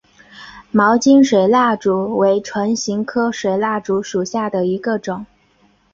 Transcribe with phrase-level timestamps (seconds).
[0.71, 5.23] 毛茎水蜡烛为唇形科水蜡烛属下的一个种。